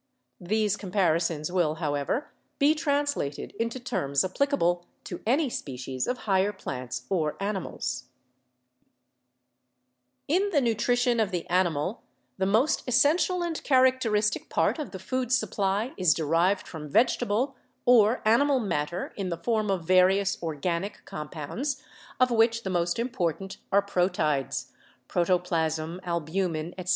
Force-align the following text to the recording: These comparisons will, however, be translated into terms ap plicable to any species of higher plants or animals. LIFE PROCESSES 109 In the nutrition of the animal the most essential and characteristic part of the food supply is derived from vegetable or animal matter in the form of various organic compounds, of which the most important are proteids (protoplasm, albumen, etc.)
These 0.39 0.77
comparisons 0.77 1.51
will, 1.51 1.75
however, 1.75 2.31
be 2.57 2.73
translated 2.73 3.53
into 3.59 3.79
terms 3.79 4.25
ap 4.25 4.33
plicable 4.33 4.85
to 5.03 5.21
any 5.27 5.47
species 5.47 6.07
of 6.07 6.25
higher 6.25 6.51
plants 6.51 7.05
or 7.07 7.35
animals. 7.39 8.05
LIFE 10.27 10.27
PROCESSES 10.27 10.53
109 10.53 10.59
In 10.59 10.65
the 10.65 10.69
nutrition 10.71 11.19
of 11.19 11.29
the 11.29 11.47
animal 11.51 12.01
the 12.39 12.47
most 12.47 12.81
essential 12.87 13.43
and 13.43 13.63
characteristic 13.63 14.49
part 14.49 14.79
of 14.79 14.89
the 14.89 14.97
food 14.97 15.31
supply 15.31 15.93
is 15.97 16.15
derived 16.15 16.65
from 16.67 16.89
vegetable 16.89 17.55
or 17.85 18.23
animal 18.25 18.59
matter 18.59 19.13
in 19.15 19.29
the 19.29 19.37
form 19.37 19.69
of 19.69 19.85
various 19.85 20.41
organic 20.41 21.05
compounds, 21.05 21.79
of 22.19 22.31
which 22.31 22.63
the 22.63 22.71
most 22.71 22.97
important 22.97 23.57
are 23.71 23.83
proteids 23.83 24.71
(protoplasm, 25.07 26.01
albumen, 26.03 26.73
etc.) 26.75 26.89